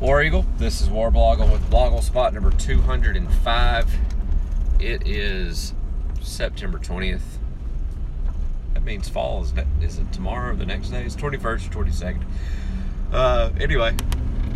War 0.00 0.22
Eagle. 0.22 0.46
This 0.58 0.80
is 0.80 0.88
War 0.88 1.10
Blogle 1.10 1.50
with 1.50 1.68
Blogle 1.70 2.04
spot 2.04 2.32
number 2.32 2.52
205. 2.52 3.96
It 4.78 5.04
is 5.08 5.74
September 6.20 6.78
20th. 6.78 7.20
That 8.74 8.84
means 8.84 9.08
fall 9.08 9.42
is, 9.42 9.52
it 9.98 10.12
tomorrow 10.12 10.52
or 10.52 10.54
the 10.54 10.66
next 10.66 10.90
day? 10.90 11.02
It's 11.02 11.16
21st 11.16 11.42
or 11.74 11.84
22nd. 11.84 12.22
Uh, 13.12 13.50
anyway, 13.58 13.96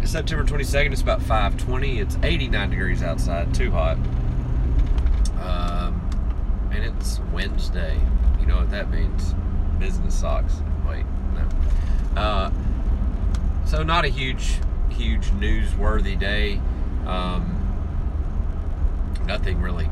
September 0.05 0.45
22nd. 0.45 0.93
It's 0.93 1.03
about 1.03 1.21
5:20. 1.21 2.01
It's 2.01 2.17
89 2.23 2.71
degrees 2.71 3.03
outside. 3.03 3.53
Too 3.53 3.73
hot. 3.73 3.97
Um, 5.43 6.71
and 6.71 6.85
it's 6.85 7.19
Wednesday. 7.33 8.01
You 8.39 8.47
know 8.47 8.59
what 8.59 8.71
that 8.71 8.93
means? 8.93 9.35
Business 9.81 10.15
sucks. 10.15 10.55
Wait, 10.87 11.05
no. 11.35 12.21
Uh, 12.21 12.53
so 13.65 13.83
not 13.83 14.05
a 14.05 14.09
huge, 14.09 14.59
huge 14.93 15.31
newsworthy 15.33 16.19
day. 16.19 16.61
Um, 17.07 17.59
nothing 19.27 19.61
really 19.61 19.89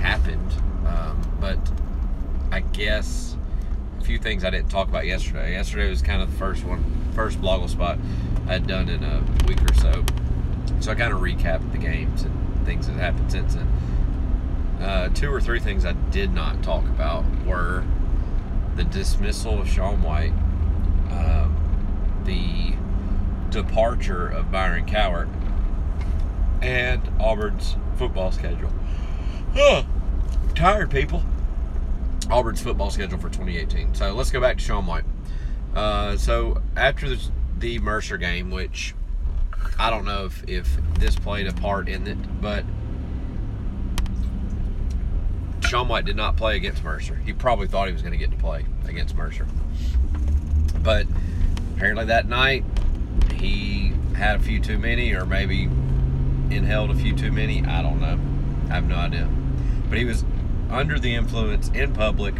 happened, 0.00 0.52
um, 0.86 1.20
but 1.40 1.58
I 2.50 2.60
guess 2.60 3.36
a 4.00 4.04
few 4.04 4.18
things 4.18 4.44
I 4.44 4.50
didn't 4.50 4.70
talk 4.70 4.88
about 4.88 5.06
yesterday. 5.06 5.52
Yesterday 5.52 5.88
was 5.88 6.02
kind 6.02 6.22
of 6.22 6.30
the 6.30 6.38
first 6.38 6.64
one, 6.64 6.84
first 7.14 7.40
blogle 7.40 7.68
spot 7.68 7.98
I'd 8.48 8.66
done 8.66 8.88
in 8.88 9.02
a 9.02 9.22
week 9.46 9.62
or 9.62 9.74
so. 9.74 10.04
So 10.80 10.92
I 10.92 10.94
kind 10.94 11.12
of 11.12 11.20
recapped 11.20 11.72
the 11.72 11.78
games 11.78 12.22
and 12.22 12.66
things 12.66 12.86
that 12.86 12.94
happened 12.94 13.30
since 13.30 13.54
then. 13.54 13.68
Uh, 14.80 15.08
two 15.08 15.32
or 15.32 15.40
three 15.40 15.60
things 15.60 15.84
I 15.84 15.92
did 15.92 16.32
not 16.32 16.62
talk 16.62 16.84
about 16.84 17.24
were 17.46 17.84
the 18.76 18.84
dismissal 18.84 19.60
of 19.60 19.68
Sean 19.68 20.02
White, 20.02 20.34
um, 21.10 22.22
the 22.24 22.74
departure 23.62 24.28
of 24.28 24.52
Byron 24.52 24.86
Cowart, 24.86 25.28
and 26.62 27.02
Auburn's 27.20 27.76
football 27.96 28.30
schedule. 28.30 28.72
Huh. 29.54 29.84
Tired 30.54 30.90
people. 30.90 31.22
Auburn's 32.30 32.60
football 32.60 32.90
schedule 32.90 33.18
for 33.18 33.28
2018. 33.28 33.94
So 33.94 34.12
let's 34.12 34.30
go 34.30 34.40
back 34.40 34.58
to 34.58 34.62
Sean 34.62 34.86
White. 34.86 35.04
Uh, 35.74 36.16
so 36.16 36.62
after 36.76 37.08
the, 37.08 37.20
the 37.58 37.78
Mercer 37.78 38.16
game, 38.16 38.50
which 38.50 38.94
I 39.78 39.90
don't 39.90 40.04
know 40.04 40.24
if, 40.24 40.44
if 40.48 40.76
this 40.98 41.16
played 41.16 41.46
a 41.46 41.52
part 41.52 41.88
in 41.88 42.06
it, 42.06 42.18
but 42.40 42.64
Sean 45.60 45.88
White 45.88 46.04
did 46.04 46.16
not 46.16 46.36
play 46.36 46.56
against 46.56 46.82
Mercer. 46.84 47.16
He 47.16 47.32
probably 47.32 47.68
thought 47.68 47.86
he 47.86 47.92
was 47.92 48.02
going 48.02 48.12
to 48.12 48.18
get 48.18 48.30
to 48.30 48.36
play 48.36 48.64
against 48.86 49.14
Mercer. 49.14 49.46
But 50.82 51.06
apparently 51.76 52.06
that 52.06 52.28
night, 52.28 52.64
he 53.36 53.92
had 54.14 54.40
a 54.40 54.42
few 54.42 54.60
too 54.60 54.78
many, 54.78 55.12
or 55.12 55.26
maybe 55.26 55.64
inhaled 56.50 56.90
a 56.90 56.94
few 56.94 57.14
too 57.14 57.32
many. 57.32 57.64
I 57.64 57.82
don't 57.82 58.00
know. 58.00 58.18
I 58.70 58.74
have 58.74 58.88
no 58.88 58.96
idea. 58.96 59.28
But 59.88 59.98
he 59.98 60.04
was 60.04 60.24
under 60.70 60.98
the 60.98 61.14
influence 61.14 61.68
in 61.68 61.92
public, 61.92 62.34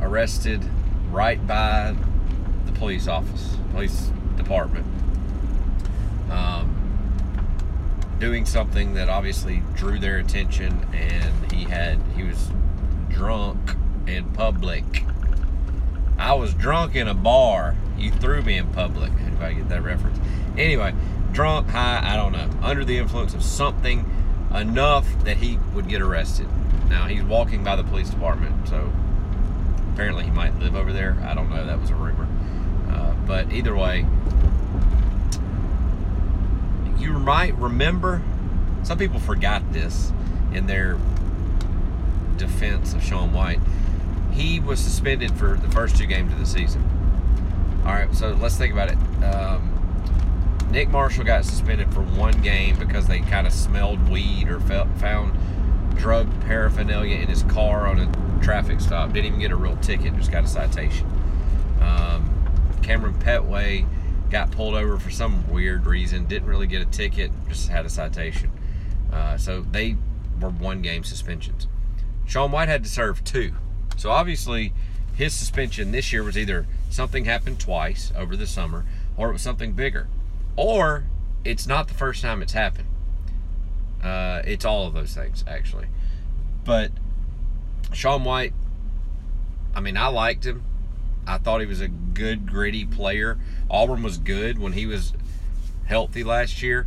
arrested 0.00 0.64
right 1.10 1.44
by 1.46 1.94
the 2.66 2.72
police 2.72 3.06
office, 3.08 3.56
police 3.72 4.10
department. 4.36 4.86
Um, 6.30 6.76
doing 8.18 8.46
something 8.46 8.94
that 8.94 9.08
obviously 9.08 9.62
drew 9.74 9.98
their 9.98 10.18
attention 10.18 10.86
and 10.92 11.52
he 11.52 11.64
had 11.64 12.00
he 12.16 12.22
was 12.22 12.50
drunk 13.10 13.58
in 14.06 14.24
public 14.32 15.04
i 16.18 16.32
was 16.32 16.54
drunk 16.54 16.96
in 16.96 17.08
a 17.08 17.14
bar 17.14 17.76
you 17.98 18.10
threw 18.10 18.42
me 18.42 18.58
in 18.58 18.66
public 18.72 19.12
if 19.32 19.40
I 19.40 19.52
get 19.52 19.68
that 19.68 19.82
reference. 19.82 20.18
Anyway 20.56 20.94
drunk 21.32 21.68
high 21.68 22.00
i 22.02 22.16
don't 22.16 22.32
know. 22.32 22.48
Under 22.62 22.82
the 22.82 22.96
influence 22.96 23.34
of 23.34 23.42
something 23.42 24.10
enough 24.54 25.06
that 25.24 25.36
he 25.36 25.58
would 25.74 25.86
get 25.86 26.00
arrested. 26.00 26.48
Now 26.88 27.06
he's 27.08 27.22
walking 27.22 27.62
by 27.62 27.76
the 27.76 27.84
police 27.84 28.08
department 28.08 28.68
so 28.68 28.90
apparently 29.92 30.24
he 30.24 30.30
might 30.30 30.58
live 30.58 30.74
over 30.74 30.92
there. 30.92 31.16
I 31.24 31.34
don't 31.34 31.50
know. 31.50 31.66
That 31.66 31.78
was 31.78 31.90
a 31.90 31.94
rumor. 31.94 32.26
Uh, 32.90 33.12
but 33.26 33.52
either 33.52 33.76
way 33.76 34.06
you 36.98 37.12
might 37.12 37.54
remember, 37.56 38.22
some 38.82 38.96
people 38.96 39.20
forgot 39.20 39.72
this 39.72 40.12
in 40.52 40.66
their 40.66 40.98
defense 42.38 42.94
of 42.94 43.02
Sean 43.02 43.32
White. 43.32 43.60
He 44.32 44.60
was 44.60 44.80
suspended 44.80 45.32
for 45.32 45.56
the 45.56 45.70
first 45.70 45.96
two 45.96 46.06
games 46.06 46.32
of 46.32 46.38
the 46.38 46.46
season. 46.46 46.95
All 47.86 47.92
right, 47.92 48.12
so 48.12 48.32
let's 48.32 48.56
think 48.56 48.72
about 48.72 48.90
it. 48.90 48.98
Um, 49.24 49.72
Nick 50.72 50.88
Marshall 50.88 51.22
got 51.22 51.44
suspended 51.44 51.94
for 51.94 52.00
one 52.00 52.32
game 52.42 52.76
because 52.80 53.06
they 53.06 53.20
kind 53.20 53.46
of 53.46 53.52
smelled 53.52 54.08
weed 54.08 54.48
or 54.48 54.58
felt, 54.58 54.88
found 54.98 55.38
drug 55.96 56.28
paraphernalia 56.40 57.14
in 57.14 57.28
his 57.28 57.44
car 57.44 57.86
on 57.86 58.00
a 58.00 58.42
traffic 58.42 58.80
stop. 58.80 59.12
Didn't 59.12 59.26
even 59.26 59.38
get 59.38 59.52
a 59.52 59.56
real 59.56 59.76
ticket, 59.76 60.16
just 60.16 60.32
got 60.32 60.42
a 60.42 60.48
citation. 60.48 61.06
Um, 61.80 62.28
Cameron 62.82 63.14
Petway 63.14 63.86
got 64.30 64.50
pulled 64.50 64.74
over 64.74 64.98
for 64.98 65.12
some 65.12 65.48
weird 65.48 65.86
reason. 65.86 66.26
Didn't 66.26 66.48
really 66.48 66.66
get 66.66 66.82
a 66.82 66.86
ticket, 66.86 67.30
just 67.48 67.68
had 67.68 67.86
a 67.86 67.88
citation. 67.88 68.50
Uh, 69.12 69.36
so 69.38 69.60
they 69.60 69.96
were 70.40 70.50
one 70.50 70.82
game 70.82 71.04
suspensions. 71.04 71.68
Sean 72.26 72.50
White 72.50 72.68
had 72.68 72.82
to 72.82 72.90
serve 72.90 73.22
two. 73.22 73.54
So 73.96 74.10
obviously, 74.10 74.72
his 75.14 75.32
suspension 75.32 75.92
this 75.92 76.12
year 76.12 76.24
was 76.24 76.36
either 76.36 76.66
something 76.90 77.24
happened 77.24 77.60
twice 77.60 78.12
over 78.16 78.36
the 78.36 78.46
summer, 78.46 78.84
or 79.16 79.30
it 79.30 79.32
was 79.32 79.42
something 79.42 79.72
bigger, 79.72 80.08
or 80.56 81.04
it's 81.44 81.66
not 81.66 81.88
the 81.88 81.94
first 81.94 82.22
time 82.22 82.42
it's 82.42 82.52
happened. 82.52 82.88
Uh, 84.02 84.42
it's 84.44 84.64
all 84.64 84.86
of 84.86 84.94
those 84.94 85.14
things 85.14 85.44
actually. 85.46 85.86
But 86.64 86.92
Sean 87.92 88.24
White, 88.24 88.52
I 89.74 89.80
mean, 89.80 89.96
I 89.96 90.08
liked 90.08 90.44
him. 90.44 90.64
I 91.26 91.38
thought 91.38 91.60
he 91.60 91.66
was 91.66 91.80
a 91.80 91.88
good, 91.88 92.46
gritty 92.46 92.84
player. 92.84 93.38
Auburn 93.70 94.02
was 94.02 94.18
good 94.18 94.58
when 94.58 94.72
he 94.72 94.86
was 94.86 95.12
healthy 95.86 96.22
last 96.22 96.62
year. 96.62 96.86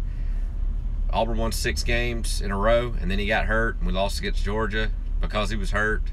Auburn 1.12 1.38
won 1.38 1.52
six 1.52 1.84
games 1.84 2.42
in 2.42 2.52
a 2.52 2.58
row, 2.58 2.94
and 3.02 3.10
then 3.10 3.20
he 3.20 3.26
got 3.26 3.46
hurt, 3.46 3.78
and 3.78 3.88
we 3.88 3.94
lost 3.94 4.20
against 4.20 4.44
Georgia 4.44 4.92
because 5.20 5.50
he 5.50 5.56
was 5.56 5.72
hurt. 5.72 6.04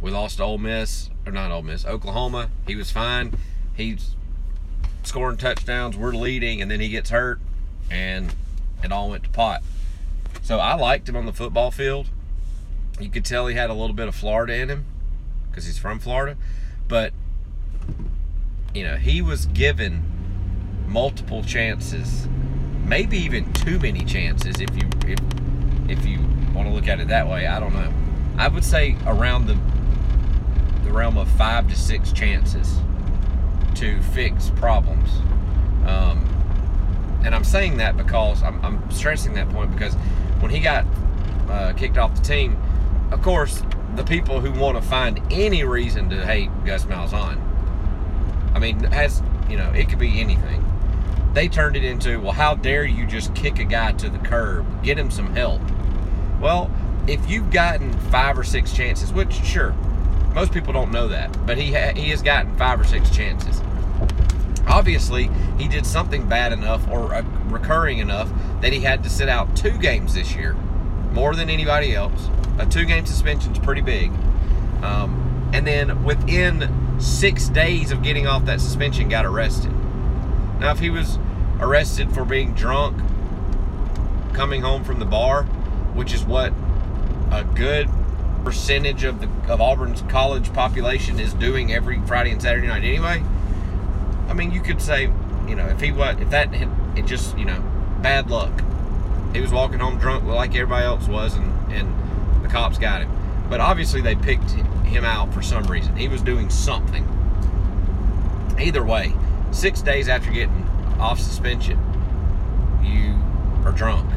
We 0.00 0.10
lost 0.10 0.36
to 0.38 0.44
Ole 0.44 0.58
Miss, 0.58 1.10
or 1.26 1.32
not 1.32 1.50
Ole 1.50 1.62
Miss, 1.62 1.84
Oklahoma. 1.84 2.50
He 2.66 2.76
was 2.76 2.90
fine. 2.90 3.34
He's 3.74 4.14
scoring 5.02 5.36
touchdowns. 5.36 5.96
We're 5.96 6.12
leading, 6.12 6.60
and 6.60 6.70
then 6.70 6.80
he 6.80 6.88
gets 6.88 7.10
hurt, 7.10 7.40
and 7.90 8.34
it 8.82 8.92
all 8.92 9.10
went 9.10 9.24
to 9.24 9.30
pot. 9.30 9.62
So 10.42 10.58
I 10.58 10.74
liked 10.74 11.08
him 11.08 11.16
on 11.16 11.26
the 11.26 11.32
football 11.32 11.70
field. 11.70 12.08
You 13.00 13.08
could 13.08 13.24
tell 13.24 13.46
he 13.46 13.54
had 13.54 13.70
a 13.70 13.74
little 13.74 13.94
bit 13.94 14.08
of 14.08 14.14
Florida 14.14 14.54
in 14.54 14.68
him 14.68 14.84
because 15.50 15.66
he's 15.66 15.78
from 15.78 15.98
Florida, 15.98 16.36
but 16.88 17.12
you 18.74 18.84
know, 18.84 18.96
he 18.96 19.20
was 19.20 19.46
given 19.46 20.02
multiple 20.86 21.42
chances, 21.42 22.28
maybe 22.84 23.18
even 23.18 23.52
too 23.52 23.78
many 23.78 24.04
chances 24.04 24.60
if 24.60 24.74
you 24.76 24.88
if 25.06 25.18
if 25.88 26.06
you 26.06 26.20
want 26.54 26.68
to 26.68 26.74
look 26.74 26.88
at 26.88 27.00
it 27.00 27.08
that 27.08 27.28
way. 27.28 27.46
I 27.46 27.60
don't 27.60 27.74
know. 27.74 27.92
I 28.36 28.48
would 28.48 28.64
say 28.64 28.96
around 29.06 29.46
the 29.46 29.58
the 30.92 30.98
realm 30.98 31.16
of 31.16 31.28
five 31.32 31.68
to 31.68 31.76
six 31.76 32.12
chances 32.12 32.78
to 33.74 34.00
fix 34.02 34.50
problems. 34.50 35.10
Um, 35.86 36.28
and 37.24 37.34
I'm 37.34 37.44
saying 37.44 37.78
that 37.78 37.96
because 37.96 38.42
I'm, 38.42 38.62
I'm 38.64 38.90
stressing 38.90 39.34
that 39.34 39.48
point 39.50 39.72
because 39.72 39.94
when 40.40 40.50
he 40.50 40.60
got 40.60 40.84
uh, 41.48 41.72
kicked 41.72 41.96
off 41.96 42.14
the 42.14 42.22
team, 42.22 42.60
of 43.10 43.22
course, 43.22 43.62
the 43.96 44.04
people 44.04 44.40
who 44.40 44.52
want 44.52 44.76
to 44.76 44.82
find 44.82 45.20
any 45.30 45.64
reason 45.64 46.10
to 46.10 46.24
hate 46.24 46.50
Gus 46.64 46.84
Malzahn 46.84 47.40
I 48.54 48.58
mean, 48.58 48.80
has 48.84 49.22
you 49.48 49.56
know, 49.56 49.70
it 49.70 49.88
could 49.88 49.98
be 49.98 50.20
anything. 50.20 50.64
They 51.32 51.48
turned 51.48 51.76
it 51.76 51.84
into, 51.84 52.20
well, 52.20 52.32
how 52.32 52.54
dare 52.54 52.84
you 52.84 53.06
just 53.06 53.34
kick 53.34 53.58
a 53.58 53.64
guy 53.64 53.92
to 53.92 54.10
the 54.10 54.18
curb? 54.18 54.66
Get 54.82 54.98
him 54.98 55.10
some 55.10 55.34
help. 55.34 55.62
Well, 56.40 56.70
if 57.06 57.28
you've 57.30 57.50
gotten 57.50 57.92
five 58.10 58.38
or 58.38 58.44
six 58.44 58.72
chances, 58.72 59.12
which 59.12 59.32
sure, 59.32 59.74
most 60.34 60.52
people 60.52 60.72
don't 60.72 60.90
know 60.90 61.08
that, 61.08 61.46
but 61.46 61.58
he 61.58 61.72
ha- 61.72 61.92
he 61.94 62.10
has 62.10 62.22
gotten 62.22 62.56
five 62.56 62.80
or 62.80 62.84
six 62.84 63.10
chances. 63.10 63.60
Obviously, 64.66 65.28
he 65.58 65.68
did 65.68 65.84
something 65.84 66.28
bad 66.28 66.52
enough 66.52 66.86
or 66.88 67.14
uh, 67.14 67.22
recurring 67.46 67.98
enough 67.98 68.32
that 68.60 68.72
he 68.72 68.80
had 68.80 69.02
to 69.02 69.10
sit 69.10 69.28
out 69.28 69.54
two 69.56 69.76
games 69.78 70.14
this 70.14 70.34
year, 70.34 70.54
more 71.12 71.34
than 71.34 71.50
anybody 71.50 71.94
else. 71.94 72.28
A 72.58 72.66
two-game 72.66 73.06
suspension 73.06 73.52
is 73.52 73.58
pretty 73.58 73.80
big. 73.80 74.10
Um, 74.82 75.50
and 75.52 75.66
then 75.66 76.04
within 76.04 77.00
six 77.00 77.48
days 77.48 77.90
of 77.90 78.02
getting 78.02 78.26
off 78.26 78.44
that 78.46 78.60
suspension, 78.60 79.08
got 79.08 79.26
arrested. 79.26 79.72
Now, 80.60 80.70
if 80.70 80.78
he 80.78 80.90
was 80.90 81.18
arrested 81.60 82.12
for 82.12 82.24
being 82.24 82.54
drunk, 82.54 82.96
coming 84.32 84.62
home 84.62 84.84
from 84.84 84.98
the 84.98 85.04
bar, 85.04 85.44
which 85.94 86.14
is 86.14 86.24
what 86.24 86.52
a 87.30 87.44
good 87.44 87.88
percentage 88.42 89.04
of 89.04 89.20
the 89.20 89.52
of 89.52 89.60
Auburn's 89.60 90.02
college 90.02 90.52
population 90.52 91.18
is 91.18 91.32
doing 91.34 91.72
every 91.72 92.00
Friday 92.06 92.30
and 92.30 92.42
Saturday 92.42 92.66
night 92.66 92.84
anyway. 92.84 93.22
I 94.28 94.34
mean, 94.34 94.50
you 94.50 94.60
could 94.60 94.80
say, 94.80 95.04
you 95.48 95.54
know, 95.54 95.66
if 95.66 95.80
he 95.80 95.92
was, 95.92 96.20
if 96.20 96.30
that, 96.30 96.54
had, 96.54 96.70
it 96.98 97.06
just, 97.06 97.36
you 97.36 97.44
know, 97.44 97.60
bad 98.00 98.30
luck. 98.30 98.52
He 99.32 99.40
was 99.40 99.52
walking 99.52 99.78
home 99.78 99.98
drunk 99.98 100.24
like 100.24 100.54
everybody 100.54 100.84
else 100.84 101.08
was, 101.08 101.36
and 101.36 101.72
and 101.72 102.44
the 102.44 102.48
cops 102.48 102.78
got 102.78 103.02
him. 103.02 103.10
But 103.48 103.60
obviously 103.60 104.00
they 104.00 104.14
picked 104.14 104.50
him 104.50 105.04
out 105.04 105.32
for 105.32 105.42
some 105.42 105.64
reason. 105.64 105.96
He 105.96 106.08
was 106.08 106.22
doing 106.22 106.50
something. 106.50 107.06
Either 108.58 108.84
way, 108.84 109.14
six 109.50 109.82
days 109.82 110.08
after 110.08 110.30
getting 110.30 110.66
off 110.98 111.18
suspension, 111.18 111.78
you 112.82 113.14
are 113.64 113.72
drunk 113.72 114.10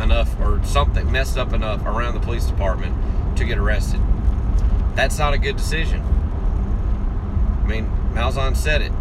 enough 0.00 0.38
or 0.40 0.62
something 0.64 1.10
messed 1.10 1.38
up 1.38 1.52
enough 1.52 1.84
around 1.86 2.14
the 2.14 2.20
police 2.20 2.44
department 2.46 2.94
to 3.36 3.44
get 3.44 3.58
arrested. 3.58 4.00
That's 4.94 5.18
not 5.18 5.34
a 5.34 5.38
good 5.38 5.56
decision. 5.56 6.02
I 7.62 7.66
mean, 7.66 7.90
Malzahn 8.12 8.56
said 8.56 8.82
it. 8.82 8.92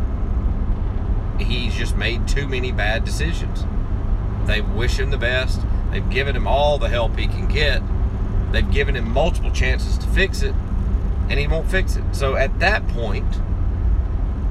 He's 1.42 1.76
just 1.76 1.96
made 1.96 2.28
too 2.28 2.48
many 2.48 2.72
bad 2.72 3.04
decisions. 3.04 3.66
They 4.46 4.62
wish 4.62 5.00
him 5.00 5.12
the 5.12 5.18
best. 5.18 5.62
They've 5.92 6.10
given 6.10 6.36
him 6.36 6.48
all 6.48 6.78
the 6.78 6.90
help 6.90 7.18
he 7.18 7.28
can 7.28 7.48
get. 7.48 7.82
They've 8.52 8.70
given 8.70 8.96
him 8.96 9.10
multiple 9.12 9.52
chances 9.52 9.98
to 9.98 10.08
fix 10.08 10.42
it, 10.42 10.54
and 11.30 11.40
he 11.40 11.48
won't 11.48 11.70
fix 11.70 11.96
it. 11.96 12.04
So 12.14 12.36
at 12.36 12.60
that 12.60 12.88
point, 12.90 13.26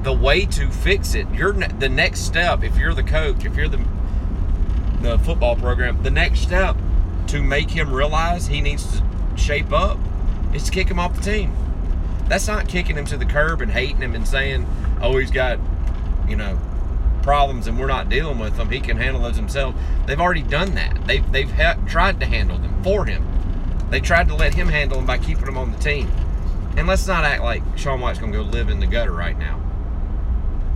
the 0.03 0.13
way 0.13 0.45
to 0.45 0.69
fix 0.69 1.15
it, 1.15 1.27
you're 1.31 1.53
the 1.53 1.89
next 1.89 2.21
step. 2.21 2.63
If 2.63 2.77
you're 2.77 2.93
the 2.93 3.03
coach, 3.03 3.45
if 3.45 3.55
you're 3.55 3.67
the 3.67 3.83
the 5.01 5.19
football 5.19 5.55
program, 5.55 6.01
the 6.03 6.11
next 6.11 6.39
step 6.39 6.75
to 7.27 7.43
make 7.43 7.69
him 7.69 7.93
realize 7.93 8.47
he 8.47 8.61
needs 8.61 8.97
to 8.97 9.03
shape 9.35 9.71
up 9.71 9.97
is 10.53 10.63
to 10.63 10.71
kick 10.71 10.89
him 10.89 10.99
off 10.99 11.15
the 11.15 11.21
team. 11.21 11.53
That's 12.27 12.47
not 12.47 12.67
kicking 12.67 12.97
him 12.97 13.05
to 13.05 13.17
the 13.17 13.25
curb 13.25 13.61
and 13.61 13.71
hating 13.71 14.01
him 14.01 14.15
and 14.15 14.27
saying, 14.27 14.65
"Oh, 15.01 15.17
he's 15.17 15.31
got, 15.31 15.59
you 16.27 16.35
know, 16.35 16.59
problems 17.21 17.67
and 17.67 17.79
we're 17.79 17.87
not 17.87 18.09
dealing 18.09 18.39
with 18.39 18.57
them. 18.57 18.69
He 18.69 18.79
can 18.79 18.97
handle 18.97 19.21
those 19.21 19.35
himself." 19.35 19.75
They've 20.05 20.19
already 20.19 20.41
done 20.41 20.75
that. 20.75 21.05
They've 21.05 21.31
they've 21.31 21.51
ha- 21.51 21.77
tried 21.87 22.19
to 22.21 22.25
handle 22.25 22.57
them 22.57 22.81
for 22.83 23.05
him. 23.05 23.25
They 23.89 23.99
tried 23.99 24.27
to 24.29 24.35
let 24.35 24.55
him 24.55 24.67
handle 24.67 24.97
them 24.97 25.05
by 25.05 25.19
keeping 25.19 25.47
him 25.47 25.57
on 25.57 25.71
the 25.71 25.77
team. 25.77 26.11
And 26.77 26.87
let's 26.87 27.07
not 27.07 27.23
act 27.23 27.43
like 27.43 27.63
Sean 27.77 28.01
White's 28.01 28.19
going 28.19 28.31
to 28.31 28.37
go 28.39 28.43
live 28.43 28.69
in 28.69 28.79
the 28.79 28.87
gutter 28.87 29.11
right 29.11 29.37
now 29.37 29.61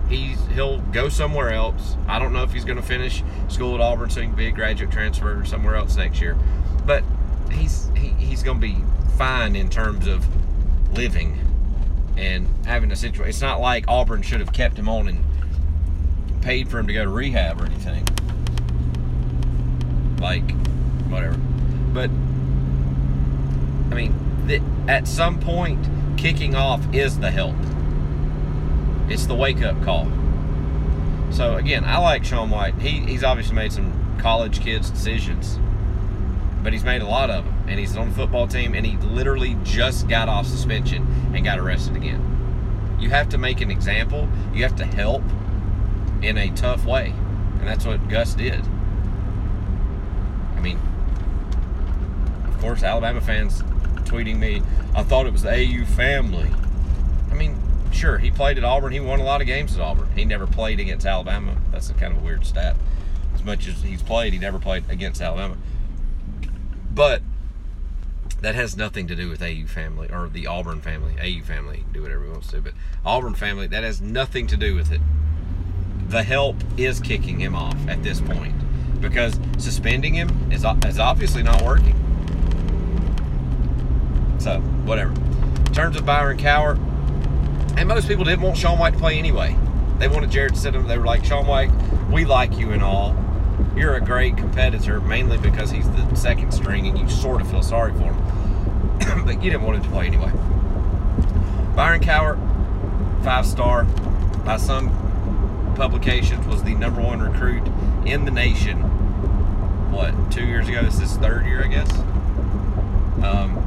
he's 0.09 0.43
he'll 0.47 0.79
go 0.79 1.07
somewhere 1.07 1.53
else. 1.53 1.95
I 2.07 2.19
don't 2.19 2.33
know 2.33 2.43
if 2.43 2.51
he's 2.51 2.65
going 2.65 2.77
to 2.77 2.83
finish 2.83 3.23
school 3.47 3.75
at 3.75 3.81
Auburn 3.81 4.09
so 4.09 4.21
he 4.21 4.27
can 4.27 4.35
be 4.35 4.47
a 4.47 4.51
graduate 4.51 4.91
transfer 4.91 5.39
or 5.39 5.45
somewhere 5.45 5.75
else 5.75 5.95
next 5.95 6.19
year, 6.19 6.37
but 6.85 7.03
he's 7.51 7.89
he, 7.95 8.09
he's 8.09 8.43
going 8.43 8.59
to 8.59 8.67
be 8.67 8.77
fine 9.17 9.55
in 9.55 9.69
terms 9.69 10.07
of 10.07 10.25
living 10.95 11.37
and 12.17 12.47
having 12.65 12.91
a 12.91 12.95
situation. 12.95 13.29
It's 13.29 13.41
not 13.41 13.59
like 13.61 13.85
Auburn 13.87 14.21
should 14.21 14.39
have 14.39 14.53
kept 14.53 14.77
him 14.77 14.89
on 14.89 15.07
and 15.07 15.23
paid 16.41 16.69
for 16.69 16.79
him 16.79 16.87
to 16.87 16.93
go 16.93 17.03
to 17.03 17.09
rehab 17.09 17.61
or 17.61 17.65
anything. 17.65 18.05
Like 20.19 20.51
whatever, 21.09 21.37
but 21.93 22.09
I 23.91 23.95
mean, 23.95 24.45
the, 24.45 24.61
at 24.87 25.07
some 25.07 25.39
point, 25.39 25.87
kicking 26.17 26.55
off 26.55 26.81
is 26.93 27.19
the 27.19 27.31
help. 27.31 27.55
It's 29.09 29.25
the 29.25 29.35
wake 29.35 29.61
up 29.61 29.81
call. 29.83 30.07
So 31.31 31.55
again, 31.55 31.85
I 31.85 31.97
like 31.97 32.25
Sean 32.25 32.49
White. 32.49 32.75
He, 32.75 32.99
he's 32.99 33.23
obviously 33.23 33.55
made 33.55 33.71
some 33.71 34.17
college 34.19 34.61
kids 34.61 34.89
decisions, 34.89 35.59
but 36.63 36.73
he's 36.73 36.83
made 36.83 37.01
a 37.01 37.07
lot 37.07 37.29
of 37.29 37.45
them. 37.45 37.53
And 37.67 37.79
he's 37.79 37.95
on 37.95 38.09
the 38.09 38.15
football 38.15 38.47
team, 38.47 38.73
and 38.73 38.85
he 38.85 38.97
literally 38.97 39.57
just 39.63 40.07
got 40.07 40.29
off 40.29 40.45
suspension 40.47 41.07
and 41.33 41.43
got 41.43 41.59
arrested 41.59 41.95
again. 41.95 42.97
You 42.99 43.09
have 43.09 43.29
to 43.29 43.37
make 43.37 43.61
an 43.61 43.71
example. 43.71 44.27
You 44.53 44.63
have 44.63 44.75
to 44.77 44.85
help 44.85 45.23
in 46.21 46.37
a 46.37 46.49
tough 46.51 46.85
way, 46.85 47.13
and 47.59 47.67
that's 47.67 47.85
what 47.85 48.07
Gus 48.09 48.33
did. 48.33 48.61
I 50.55 50.59
mean, 50.59 50.79
of 52.45 52.59
course, 52.59 52.83
Alabama 52.83 53.21
fans 53.21 53.61
tweeting 54.03 54.37
me, 54.37 54.61
"I 54.93 55.03
thought 55.03 55.25
it 55.25 55.31
was 55.31 55.43
the 55.43 55.51
AU 55.51 55.85
family." 55.85 56.51
I 57.31 57.35
mean, 57.35 57.57
sure, 57.93 58.17
he 58.17 58.31
played 58.31 58.57
at 58.57 58.65
Auburn. 58.65 58.91
He 58.91 58.99
won 58.99 59.21
a 59.21 59.23
lot 59.23 59.39
of 59.39 59.47
games 59.47 59.75
at 59.75 59.81
Auburn. 59.81 60.09
He 60.15 60.25
never 60.25 60.45
played 60.45 60.81
against 60.81 61.05
Alabama. 61.05 61.55
That's 61.71 61.89
a 61.89 61.93
kind 61.93 62.13
of 62.13 62.21
a 62.21 62.25
weird 62.25 62.45
stat. 62.45 62.75
As 63.33 63.45
much 63.45 63.67
as 63.67 63.81
he's 63.81 64.01
played, 64.01 64.33
he 64.33 64.39
never 64.39 64.59
played 64.59 64.83
against 64.89 65.21
Alabama. 65.21 65.55
But 66.99 67.21
that 68.41 68.55
has 68.55 68.75
nothing 68.75 69.07
to 69.07 69.15
do 69.15 69.29
with 69.29 69.41
AU 69.41 69.67
family 69.67 70.09
or 70.11 70.27
the 70.27 70.47
Auburn 70.47 70.81
family. 70.81 71.13
AU 71.17 71.45
family 71.45 71.77
can 71.77 71.93
do 71.93 72.01
whatever 72.01 72.25
he 72.25 72.29
wants 72.29 72.51
to, 72.51 72.59
but 72.61 72.73
Auburn 73.05 73.35
family, 73.35 73.67
that 73.67 73.85
has 73.85 74.01
nothing 74.01 74.47
to 74.47 74.57
do 74.57 74.75
with 74.75 74.91
it. 74.91 74.99
The 76.09 76.23
help 76.23 76.57
is 76.75 76.99
kicking 76.99 77.39
him 77.39 77.55
off 77.55 77.77
at 77.87 78.03
this 78.03 78.19
point 78.19 78.53
because 78.99 79.39
suspending 79.57 80.13
him 80.13 80.51
is, 80.51 80.65
is 80.85 80.99
obviously 80.99 81.41
not 81.41 81.61
working. 81.61 81.95
So, 84.39 84.59
whatever. 84.83 85.11
In 85.11 85.73
terms 85.73 85.95
of 85.95 86.05
Byron 86.05 86.37
Cowart, 86.37 86.79
and 87.77 87.87
most 87.87 88.09
people 88.09 88.25
didn't 88.25 88.41
want 88.41 88.57
Sean 88.57 88.77
White 88.77 88.91
to 88.91 88.99
play 88.99 89.17
anyway. 89.17 89.55
They 89.99 90.09
wanted 90.09 90.31
Jarrett 90.31 90.55
to 90.55 90.59
sit 90.59 90.75
him. 90.75 90.85
They 90.85 90.97
were 90.97 91.05
like, 91.05 91.23
Sean 91.23 91.47
White, 91.47 91.71
we 92.11 92.25
like 92.25 92.57
you 92.57 92.71
and 92.71 92.83
all. 92.83 93.15
You're 93.75 93.95
a 93.95 94.01
great 94.01 94.37
competitor, 94.37 94.99
mainly 94.99 95.37
because 95.37 95.71
he's 95.71 95.89
the 95.89 96.15
second 96.15 96.51
string 96.51 96.87
and 96.87 96.97
you 96.97 97.09
sort 97.09 97.41
of 97.41 97.49
feel 97.49 97.63
sorry 97.63 97.93
for 97.93 98.11
him. 98.11 99.25
but 99.25 99.43
you 99.43 99.51
didn't 99.51 99.63
want 99.63 99.77
him 99.77 99.83
to 99.83 99.89
play 99.89 100.07
anyway. 100.07 100.31
Byron 101.75 102.01
Cowart, 102.01 102.37
five 103.23 103.45
star, 103.45 103.85
by 104.43 104.57
some 104.57 104.89
publications, 105.75 106.45
was 106.45 106.63
the 106.63 106.75
number 106.75 107.01
one 107.01 107.21
recruit 107.21 107.65
in 108.05 108.25
the 108.25 108.31
nation. 108.31 108.77
What, 109.91 110.31
two 110.31 110.45
years 110.45 110.67
ago? 110.67 110.83
This 110.83 110.99
is 110.99 111.15
third 111.17 111.45
year, 111.45 111.63
I 111.63 111.67
guess. 111.67 111.91
Um, 113.23 113.65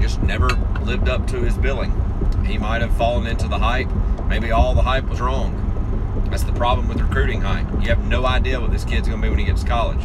just 0.00 0.22
never 0.22 0.48
lived 0.82 1.08
up 1.08 1.26
to 1.28 1.36
his 1.40 1.56
billing. 1.56 1.92
He 2.44 2.58
might 2.58 2.82
have 2.82 2.94
fallen 2.96 3.26
into 3.26 3.48
the 3.48 3.58
hype. 3.58 3.88
Maybe 4.28 4.50
all 4.50 4.74
the 4.74 4.82
hype 4.82 5.08
was 5.08 5.20
wrong. 5.20 5.63
That's 6.30 6.44
the 6.44 6.52
problem 6.52 6.88
with 6.88 7.00
recruiting 7.00 7.40
hype. 7.40 7.70
You 7.80 7.88
have 7.88 8.04
no 8.04 8.26
idea 8.26 8.60
what 8.60 8.72
this 8.72 8.84
kid's 8.84 9.08
going 9.08 9.20
to 9.20 9.26
be 9.26 9.30
when 9.30 9.38
he 9.38 9.44
gets 9.44 9.62
to 9.62 9.68
college. 9.68 10.02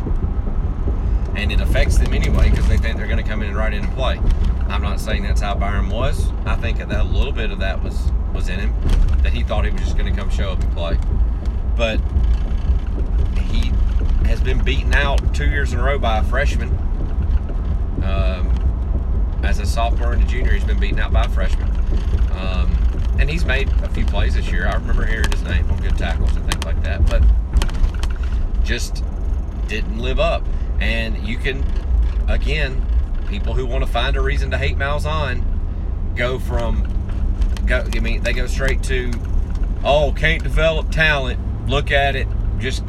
And 1.36 1.52
it 1.52 1.62
affects 1.62 1.98
them 1.98 2.14
anyway 2.14 2.50
because 2.50 2.68
they 2.68 2.78
think 2.78 2.98
they're 2.98 3.08
going 3.08 3.24
to 3.24 3.30
come 3.30 3.42
in 3.42 3.50
and 3.50 3.58
right 3.58 3.74
in 3.74 3.86
and 3.86 3.94
play. 3.96 4.20
I'm 4.68 4.82
not 4.82 5.00
saying 5.00 5.24
that's 5.24 5.42
how 5.42 5.56
Byron 5.56 5.90
was. 5.90 6.32
I 6.46 6.56
think 6.56 6.78
that 6.80 6.92
a 6.92 7.04
little 7.04 7.32
bit 7.32 7.52
of 7.52 7.60
that 7.60 7.82
was 7.84 8.12
was 8.34 8.50
in 8.50 8.60
him, 8.60 8.74
that 9.24 9.34
he 9.34 9.44
thought 9.44 9.66
he 9.66 9.72
was 9.72 9.82
just 9.82 9.98
going 9.98 10.14
to 10.14 10.20
come 10.20 10.30
show 10.30 10.52
up 10.52 10.62
and 10.62 10.72
play. 10.74 10.98
But 11.76 12.00
he 13.42 13.72
has 14.28 14.40
been 14.40 14.64
beaten 14.64 14.94
out 14.94 15.34
two 15.34 15.50
years 15.50 15.74
in 15.74 15.80
a 15.80 15.84
row 15.84 15.98
by 15.98 16.20
a 16.20 16.24
freshman. 16.24 16.70
Um, 18.04 19.40
as 19.44 19.60
a 19.60 19.66
sophomore 19.66 20.14
and 20.14 20.24
a 20.24 20.28
junior, 20.28 20.52
he's 20.52 20.64
been 20.64 20.80
beaten 20.80 21.00
out 21.00 21.12
by 21.12 21.24
a 21.24 21.30
freshman. 21.30 21.70
Um, 22.34 22.78
and 23.20 23.30
he's 23.30 23.46
made 23.46 23.70
a 23.84 23.90
few 23.90 24.06
plays 24.06 24.36
this 24.36 24.50
year. 24.52 24.66
I 24.68 24.74
remember 24.74 25.06
hearing 25.06 25.30
his 25.30 25.44
name 25.44 25.70
on 25.70 25.80
good 25.82 25.98
tackles 25.98 26.36
and 26.36 26.50
things 26.50 26.64
like 26.64 26.82
that, 26.84 27.06
but 27.06 27.22
just 28.64 29.04
didn't 29.68 30.00
live 30.00 30.20
up. 30.20 30.44
And 30.80 31.18
you 31.28 31.38
can, 31.38 31.66
again, 32.30 32.86
people 33.28 33.54
who 33.54 33.66
want 33.66 33.86
to 33.86 33.92
find 33.92 34.16
a 34.16 34.22
reason 34.22 34.50
to 34.52 34.58
hate 34.58 34.78
Malzahn 34.78 35.44
go 36.16 36.40
from, 36.40 36.88
go. 37.66 37.86
I 37.94 38.00
mean, 38.00 38.24
they 38.24 38.34
go 38.34 38.48
straight 38.48 38.82
to, 38.84 39.12
oh, 39.84 40.14
can't 40.16 40.42
develop 40.42 40.90
talent. 40.90 41.68
Look 41.68 41.92
at 41.92 42.16
it. 42.16 42.28
Just 42.58 42.84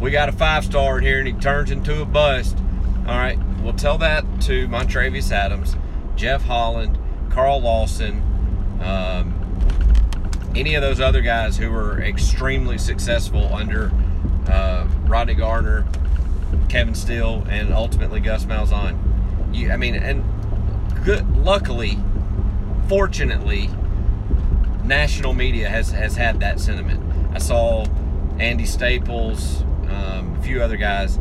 we 0.00 0.10
got 0.10 0.28
a 0.28 0.32
five 0.32 0.64
star 0.64 0.98
in 0.98 1.04
here, 1.04 1.18
and 1.18 1.28
he 1.28 1.34
turns 1.34 1.70
into 1.70 2.00
a 2.00 2.06
bust. 2.06 2.56
All 3.06 3.18
right, 3.18 3.38
we'll 3.60 3.74
tell 3.74 3.98
that 3.98 4.24
to 4.42 4.66
Montravius 4.68 5.30
Adams, 5.30 5.76
Jeff 6.16 6.42
Holland, 6.42 6.98
Carl 7.30 7.60
Lawson, 7.60 8.20
um, 8.80 9.41
any 10.54 10.74
of 10.74 10.82
those 10.82 11.00
other 11.00 11.20
guys 11.20 11.56
who 11.56 11.70
were 11.70 12.00
extremely 12.02 12.78
successful 12.78 13.52
under 13.54 13.90
uh, 14.48 14.86
Rodney 15.04 15.34
Garner, 15.34 15.86
Kevin 16.68 16.94
Steele, 16.94 17.44
and 17.48 17.72
ultimately 17.72 18.20
Gus 18.20 18.44
Malzahn. 18.44 18.98
You, 19.54 19.70
I 19.70 19.76
mean, 19.76 19.94
and 19.94 20.24
good, 21.04 21.36
luckily, 21.36 21.98
fortunately, 22.88 23.70
national 24.84 25.32
media 25.32 25.68
has 25.68 25.90
has 25.92 26.16
had 26.16 26.40
that 26.40 26.60
sentiment. 26.60 27.00
I 27.34 27.38
saw 27.38 27.86
Andy 28.38 28.66
Staples, 28.66 29.62
um, 29.88 30.36
a 30.38 30.42
few 30.42 30.62
other 30.62 30.76
guys 30.76 31.18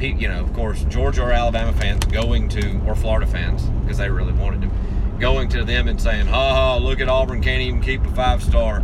you 0.00 0.28
know, 0.28 0.40
of 0.40 0.52
course, 0.52 0.84
Georgia 0.84 1.22
or 1.22 1.32
Alabama 1.32 1.72
fans 1.72 2.04
going 2.06 2.48
to, 2.50 2.80
or 2.86 2.94
Florida 2.94 3.26
fans, 3.26 3.64
because 3.82 3.98
they 3.98 4.10
really 4.10 4.32
wanted 4.32 4.62
him, 4.62 4.70
going 5.18 5.48
to 5.50 5.64
them 5.64 5.88
and 5.88 6.00
saying, 6.00 6.26
ha 6.26 6.54
ha, 6.54 6.76
look 6.76 7.00
at 7.00 7.08
Auburn, 7.08 7.40
can't 7.42 7.62
even 7.62 7.80
keep 7.80 8.04
a 8.04 8.10
five 8.12 8.42
star, 8.42 8.82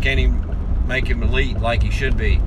can't 0.00 0.20
even 0.20 0.86
make 0.86 1.06
him 1.06 1.22
elite 1.22 1.58
like 1.60 1.82
he 1.82 1.90
should 1.90 2.16
be. 2.16 2.40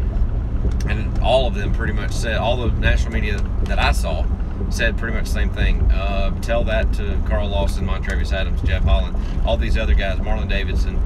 And 0.88 1.18
all 1.20 1.48
of 1.48 1.56
them 1.56 1.74
pretty 1.74 1.94
much 1.94 2.12
said, 2.12 2.38
all 2.38 2.58
the 2.58 2.72
national 2.80 3.14
media 3.14 3.38
that 3.64 3.80
I 3.80 3.92
saw 3.92 4.26
said 4.70 4.98
pretty 4.98 5.16
much 5.16 5.26
the 5.26 5.32
same 5.32 5.50
thing. 5.50 5.82
Uh, 5.92 6.40
tell 6.42 6.64
that 6.66 6.94
to 6.94 7.22
Carl 7.28 7.50
Lawson, 7.50 7.86
Montravius 7.86 8.32
Adams, 8.32 8.62
Jeff 8.62 8.84
Holland, 8.84 9.16
all 9.46 9.58
these 9.58 9.78
other 9.78 9.94
guys, 9.94 10.20
Marlon 10.20 10.50
Davidson, 10.50 11.00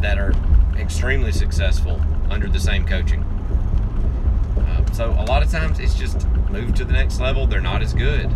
that 0.00 0.18
are 0.18 0.32
extremely 0.76 1.32
successful 1.32 2.00
under 2.30 2.48
the 2.48 2.60
same 2.60 2.86
coaching. 2.86 3.22
Uh, 4.56 4.92
so 4.92 5.10
a 5.10 5.24
lot 5.24 5.42
of 5.42 5.50
times 5.50 5.78
it's 5.78 5.94
just 5.94 6.26
move 6.50 6.74
to 6.74 6.84
the 6.84 6.92
next 6.92 7.20
level. 7.20 7.46
They're 7.46 7.60
not 7.60 7.82
as 7.82 7.92
good. 7.92 8.30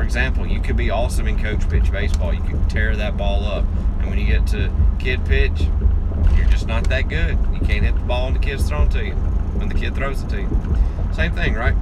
For 0.00 0.04
example, 0.04 0.46
you 0.46 0.62
could 0.62 0.78
be 0.78 0.88
awesome 0.88 1.28
in 1.28 1.38
coach 1.38 1.68
pitch 1.68 1.92
baseball. 1.92 2.32
You 2.32 2.40
could 2.40 2.70
tear 2.70 2.96
that 2.96 3.18
ball 3.18 3.44
up, 3.44 3.66
and 3.98 4.08
when 4.08 4.18
you 4.18 4.24
get 4.24 4.46
to 4.46 4.72
kid 4.98 5.22
pitch, 5.26 5.60
you're 6.34 6.46
just 6.46 6.66
not 6.66 6.88
that 6.88 7.10
good. 7.10 7.36
You 7.52 7.60
can't 7.60 7.84
hit 7.84 7.94
the 7.94 8.00
ball 8.00 8.24
when 8.24 8.32
the 8.32 8.38
kid's 8.38 8.66
thrown 8.66 8.88
to 8.88 9.04
you. 9.04 9.12
When 9.12 9.68
the 9.68 9.74
kid 9.74 9.94
throws 9.94 10.22
it 10.22 10.30
to 10.30 10.40
you, 10.40 10.48
same 11.12 11.34
thing, 11.34 11.52
right? 11.52 11.74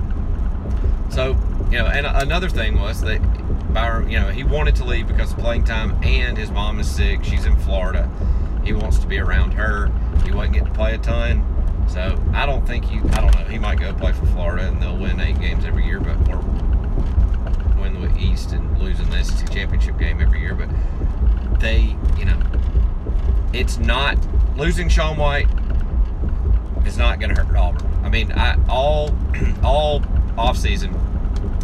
So 1.10 1.38
you 1.70 1.78
know, 1.78 1.86
and 1.86 2.06
another 2.06 2.48
thing 2.48 2.80
was 2.80 3.00
that 3.02 3.20
Byron, 3.72 4.10
you 4.10 4.18
know, 4.18 4.30
he 4.30 4.42
wanted 4.42 4.74
to 4.76 4.84
leave 4.84 5.06
because 5.06 5.32
of 5.32 5.38
playing 5.38 5.62
time, 5.62 5.96
and 6.02 6.36
his 6.36 6.50
mom 6.50 6.80
is 6.80 6.90
sick. 6.90 7.22
She's 7.22 7.46
in 7.46 7.54
Florida. 7.58 8.10
He 8.64 8.72
wants 8.72 8.98
to 8.98 9.06
be 9.06 9.20
around 9.20 9.52
her. 9.52 9.92
He 10.24 10.32
wasn't 10.32 10.54
getting 10.54 10.72
to 10.72 10.74
play 10.74 10.96
a 10.96 10.98
ton. 10.98 11.44
So 11.88 12.20
I 12.34 12.46
don't 12.46 12.66
think 12.66 12.84
he. 12.84 12.98
I 12.98 13.20
don't 13.20 13.32
know. 13.32 13.44
He 13.44 13.60
might 13.60 13.78
go 13.78 13.92
play 13.94 14.12
for 14.12 14.26
Florida, 14.26 14.66
and 14.66 14.82
they'll 14.82 14.98
win 14.98 15.20
eight 15.20 15.38
games 15.38 15.64
every 15.64 15.86
year, 15.86 16.00
but 16.00 16.16
win 17.80 18.00
the 18.00 18.18
East 18.18 18.52
and 18.52 18.78
losing 18.80 19.08
the 19.10 19.22
SEC 19.22 19.50
championship 19.50 19.98
game 19.98 20.20
every 20.20 20.40
year. 20.40 20.54
But 20.54 20.68
they, 21.60 21.96
you 22.16 22.24
know, 22.24 22.40
it's 23.52 23.78
not 23.78 24.16
losing 24.56 24.88
Sean 24.88 25.16
White 25.16 25.48
is 26.86 26.96
not 26.96 27.20
going 27.20 27.34
to 27.34 27.42
hurt 27.42 27.54
Auburn. 27.56 27.92
I 28.04 28.08
mean, 28.08 28.32
I 28.32 28.58
all 28.68 29.14
all 29.62 30.02
off 30.36 30.56
season, 30.56 30.94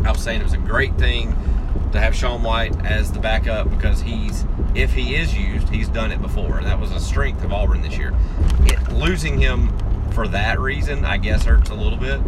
I 0.04 0.10
was 0.10 0.20
saying 0.20 0.40
it 0.40 0.44
was 0.44 0.52
a 0.52 0.58
great 0.58 0.94
thing 0.96 1.34
to 1.92 2.00
have 2.00 2.14
Sean 2.14 2.42
White 2.42 2.84
as 2.84 3.12
the 3.12 3.20
backup 3.20 3.70
because 3.70 4.00
he's, 4.00 4.44
if 4.74 4.92
he 4.92 5.14
is 5.14 5.36
used, 5.36 5.68
he's 5.68 5.88
done 5.88 6.10
it 6.10 6.20
before. 6.20 6.60
That 6.62 6.78
was 6.80 6.90
a 6.90 6.98
strength 6.98 7.44
of 7.44 7.52
Auburn 7.52 7.82
this 7.82 7.96
year. 7.96 8.12
It, 8.60 8.92
losing 8.92 9.38
him 9.38 9.72
for 10.10 10.26
that 10.28 10.58
reason, 10.58 11.04
I 11.04 11.18
guess, 11.18 11.44
hurts 11.44 11.70
a 11.70 11.74
little 11.74 11.98
bit. 11.98 12.20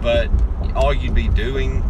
But 0.00 0.30
all 0.74 0.94
you'd 0.94 1.14
be 1.14 1.28
doing 1.28 1.82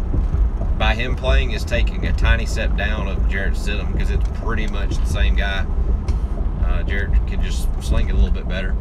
by 0.79 0.95
him 0.95 1.13
playing 1.13 1.51
is 1.51 1.65
taking 1.65 2.07
a 2.07 2.13
tiny 2.13 2.45
step 2.45 2.75
down 2.77 3.09
of 3.09 3.29
Jarrett 3.29 3.53
Stidham 3.53 3.91
because 3.91 4.09
it's 4.09 4.27
pretty 4.39 4.65
much 4.65 4.95
the 4.95 5.05
same 5.05 5.35
guy. 5.35 5.65
Uh, 6.63 6.83
Jarrett 6.83 7.11
can 7.27 7.43
just 7.43 7.67
sling 7.83 8.07
it 8.07 8.13
a 8.13 8.15
little 8.15 8.31
bit 8.31 8.47
better. 8.47 8.71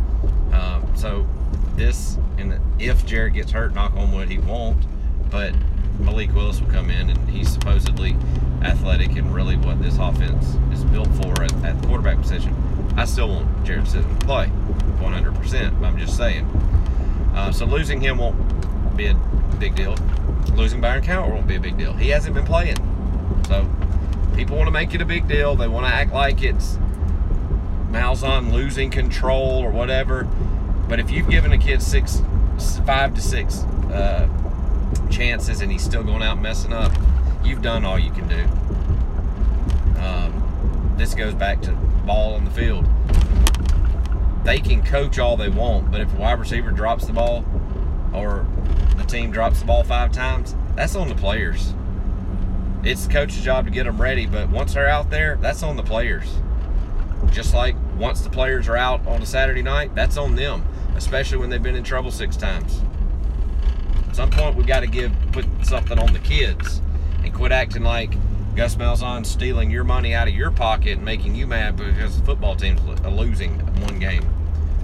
Um, 0.52 0.88
so 0.94 1.26
this, 1.74 2.16
and 2.38 2.60
if 2.78 3.04
Jarrett 3.04 3.34
gets 3.34 3.50
hurt, 3.50 3.74
knock 3.74 3.94
on 3.94 4.12
wood, 4.12 4.30
he 4.30 4.38
won't. 4.38 4.86
But 5.28 5.54
Malik 5.98 6.32
Willis 6.32 6.60
will 6.60 6.70
come 6.70 6.88
in, 6.88 7.10
and 7.10 7.28
he's 7.28 7.52
supposedly 7.52 8.16
athletic 8.62 9.16
and 9.16 9.34
really 9.34 9.56
what 9.56 9.82
this 9.82 9.98
offense 9.98 10.56
is 10.72 10.84
built 10.84 11.08
for 11.16 11.42
at, 11.42 11.52
at 11.64 11.82
the 11.82 11.88
quarterback 11.88 12.20
position. 12.20 12.54
I 12.96 13.06
still 13.06 13.28
want 13.28 13.64
Jarrett 13.64 13.86
Stidham 13.86 14.18
to 14.20 14.24
play 14.24 14.50
100%, 15.00 15.84
I'm 15.84 15.98
just 15.98 16.16
saying. 16.16 16.44
Uh, 17.34 17.50
so 17.50 17.66
losing 17.66 18.00
him 18.00 18.18
won't 18.18 18.96
be 18.96 19.06
a 19.06 19.14
big 19.58 19.74
deal. 19.74 19.96
Losing 20.58 20.80
Byron 20.80 21.04
Cowart 21.04 21.32
won't 21.32 21.46
be 21.46 21.54
a 21.54 21.60
big 21.60 21.78
deal. 21.78 21.92
He 21.92 22.08
hasn't 22.08 22.34
been 22.34 22.44
playing. 22.44 22.76
So 23.46 23.70
people 24.34 24.56
want 24.56 24.66
to 24.66 24.72
make 24.72 24.92
it 24.92 25.00
a 25.00 25.04
big 25.04 25.28
deal. 25.28 25.54
They 25.54 25.68
want 25.68 25.86
to 25.86 25.92
act 25.92 26.12
like 26.12 26.42
it's 26.42 26.76
Malzahn 27.92 28.52
losing 28.52 28.90
control 28.90 29.60
or 29.60 29.70
whatever. 29.70 30.24
But 30.88 30.98
if 30.98 31.12
you've 31.12 31.30
given 31.30 31.52
a 31.52 31.58
kid 31.58 31.80
six, 31.80 32.22
five 32.84 33.14
to 33.14 33.20
six 33.20 33.60
uh, 33.92 34.28
chances 35.10 35.60
and 35.60 35.70
he's 35.70 35.84
still 35.84 36.02
going 36.02 36.24
out 36.24 36.40
messing 36.40 36.72
up, 36.72 36.92
you've 37.44 37.62
done 37.62 37.84
all 37.84 37.98
you 37.98 38.10
can 38.10 38.26
do. 38.26 38.42
Um, 40.00 40.94
this 40.96 41.14
goes 41.14 41.34
back 41.34 41.62
to 41.62 41.72
ball 42.04 42.34
on 42.34 42.44
the 42.44 42.50
field. 42.50 42.84
They 44.44 44.58
can 44.58 44.82
coach 44.82 45.20
all 45.20 45.36
they 45.36 45.50
want, 45.50 45.92
but 45.92 46.00
if 46.00 46.12
a 46.14 46.16
wide 46.16 46.40
receiver 46.40 46.72
drops 46.72 47.06
the 47.06 47.12
ball 47.12 47.44
or 48.12 48.44
the 48.98 49.04
team 49.04 49.30
drops 49.30 49.60
the 49.60 49.66
ball 49.66 49.84
five 49.84 50.12
times, 50.12 50.54
that's 50.76 50.94
on 50.94 51.08
the 51.08 51.14
players. 51.14 51.74
It's 52.84 53.06
the 53.06 53.12
coach's 53.12 53.42
job 53.42 53.64
to 53.64 53.70
get 53.70 53.84
them 53.84 54.00
ready, 54.00 54.26
but 54.26 54.48
once 54.50 54.74
they're 54.74 54.88
out 54.88 55.10
there, 55.10 55.36
that's 55.40 55.62
on 55.62 55.76
the 55.76 55.82
players. 55.82 56.32
Just 57.30 57.54
like 57.54 57.74
once 57.98 58.20
the 58.20 58.30
players 58.30 58.68
are 58.68 58.76
out 58.76 59.04
on 59.06 59.20
a 59.20 59.26
Saturday 59.26 59.62
night, 59.62 59.94
that's 59.94 60.16
on 60.16 60.36
them, 60.36 60.64
especially 60.96 61.38
when 61.38 61.50
they've 61.50 61.62
been 61.62 61.74
in 61.74 61.84
trouble 61.84 62.10
six 62.10 62.36
times. 62.36 62.80
At 64.08 64.16
some 64.16 64.30
point, 64.30 64.56
we've 64.56 64.66
got 64.66 64.80
to 64.80 64.86
give 64.86 65.12
put 65.32 65.46
something 65.62 65.98
on 65.98 66.12
the 66.12 66.20
kids 66.20 66.80
and 67.24 67.34
quit 67.34 67.52
acting 67.52 67.82
like 67.82 68.12
Gus 68.54 68.76
Malzahn 68.76 69.24
stealing 69.26 69.70
your 69.70 69.84
money 69.84 70.14
out 70.14 70.26
of 70.26 70.34
your 70.34 70.50
pocket 70.50 70.94
and 70.94 71.04
making 71.04 71.34
you 71.34 71.46
mad 71.46 71.76
because 71.76 72.18
the 72.18 72.26
football 72.26 72.56
team's 72.56 72.80
losing 73.04 73.58
one 73.82 73.98
game 73.98 74.24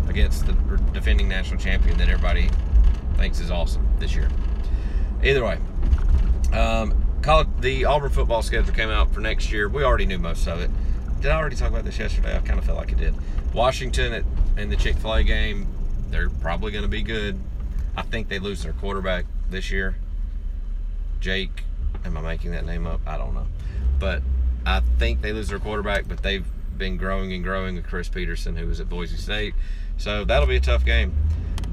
against 0.08 0.46
the 0.46 0.52
defending 0.92 1.28
national 1.28 1.58
champion 1.58 1.96
that 1.98 2.08
everybody 2.08 2.50
thinks 3.16 3.40
is 3.40 3.50
awesome 3.50 3.86
this 3.98 4.14
year. 4.14 4.28
Either 5.22 5.44
way, 5.44 5.58
um, 6.52 6.94
the 7.60 7.84
Auburn 7.86 8.10
football 8.10 8.42
schedule 8.42 8.74
came 8.74 8.90
out 8.90 9.12
for 9.12 9.20
next 9.20 9.50
year. 9.50 9.68
We 9.68 9.82
already 9.82 10.06
knew 10.06 10.18
most 10.18 10.46
of 10.46 10.60
it. 10.60 10.70
Did 11.20 11.30
I 11.30 11.36
already 11.36 11.56
talk 11.56 11.70
about 11.70 11.84
this 11.84 11.98
yesterday? 11.98 12.36
I 12.36 12.40
kind 12.40 12.58
of 12.58 12.66
felt 12.66 12.76
like 12.76 12.92
I 12.92 12.94
did. 12.94 13.14
Washington 13.54 14.12
at, 14.12 14.24
in 14.58 14.68
the 14.68 14.76
Chick 14.76 14.96
fil 14.96 15.14
A 15.14 15.22
game, 15.22 15.66
they're 16.10 16.28
probably 16.28 16.70
going 16.70 16.82
to 16.82 16.88
be 16.88 17.02
good. 17.02 17.38
I 17.96 18.02
think 18.02 18.28
they 18.28 18.38
lose 18.38 18.62
their 18.62 18.74
quarterback 18.74 19.24
this 19.48 19.70
year. 19.70 19.96
Jake, 21.20 21.64
am 22.04 22.18
I 22.18 22.20
making 22.20 22.50
that 22.50 22.66
name 22.66 22.86
up? 22.86 23.00
I 23.06 23.16
don't 23.16 23.34
know. 23.34 23.46
But 23.98 24.22
I 24.66 24.80
think 24.98 25.22
they 25.22 25.32
lose 25.32 25.48
their 25.48 25.58
quarterback, 25.58 26.06
but 26.06 26.22
they've 26.22 26.46
been 26.78 26.96
growing 26.96 27.32
and 27.32 27.42
growing 27.44 27.76
with 27.76 27.86
Chris 27.86 28.08
Petersen, 28.08 28.56
who 28.56 28.66
was 28.66 28.80
at 28.80 28.88
Boise 28.88 29.16
State. 29.16 29.54
So 29.96 30.24
that'll 30.24 30.48
be 30.48 30.56
a 30.56 30.60
tough 30.60 30.84
game. 30.84 31.14